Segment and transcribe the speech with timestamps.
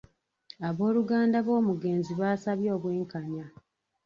[0.67, 3.45] Abooluganda b'omugenzi baasabye obwenkanya.